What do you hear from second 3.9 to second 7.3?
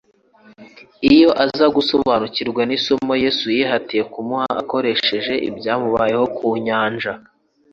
kumuha akoresheje ibyamubayeho ku nyanja,